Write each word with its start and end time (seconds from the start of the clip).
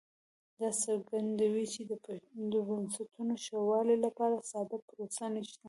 دا 0.59 0.69
څرګندوي 0.83 1.65
چې 1.73 1.81
د 1.89 1.91
بنسټونو 2.67 3.33
ښه 3.43 3.57
والي 3.69 3.95
لپاره 4.05 4.45
ساده 4.51 4.77
پروسه 4.87 5.25
نشته 5.35 5.59